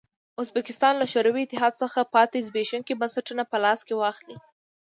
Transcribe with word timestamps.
ازبکستان 0.41 0.93
له 0.97 1.05
شوروي 1.13 1.41
اتحاد 1.43 1.73
څخه 1.81 2.09
پاتې 2.15 2.45
زبېښونکي 2.47 2.93
بنسټونه 2.99 3.43
په 3.51 3.57
لاس 3.63 3.79
کې 3.87 3.95
واخلي. 3.97 4.37